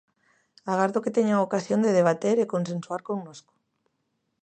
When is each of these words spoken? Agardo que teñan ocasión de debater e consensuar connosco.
Agardo 0.71 1.03
que 1.03 1.15
teñan 1.17 1.45
ocasión 1.47 1.79
de 1.85 1.95
debater 1.99 2.35
e 2.39 2.51
consensuar 2.53 3.01
connosco. 3.09 3.53